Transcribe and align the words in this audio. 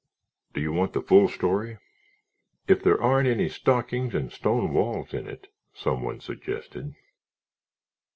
Do 0.55 0.61
you 0.61 0.73
want 0.73 0.93
the 0.93 1.01
full 1.03 1.27
story?" 1.27 1.77
"If 2.67 2.81
there 2.81 2.99
aren't 2.99 3.27
any 3.27 3.47
stockings 3.49 4.15
and 4.15 4.31
stone 4.31 4.73
walls 4.73 5.13
in 5.13 5.27
it," 5.27 5.47
someone 5.75 6.21
suggested. 6.21 6.95